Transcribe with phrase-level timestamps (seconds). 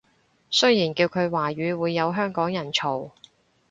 [0.49, 3.11] 雖然叫佢華語會有香港人嘈